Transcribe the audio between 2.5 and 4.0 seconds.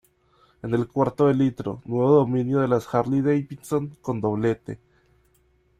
de las Harley-Davidson